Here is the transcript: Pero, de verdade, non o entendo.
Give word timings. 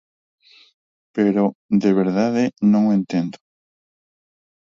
Pero, 1.15 1.43
de 1.83 1.91
verdade, 2.01 2.43
non 2.71 2.83
o 2.89 2.95
entendo. 2.99 3.37